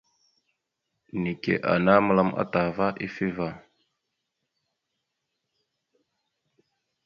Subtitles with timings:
[1.21, 3.49] Neke ana məlam ataha ava ifevá.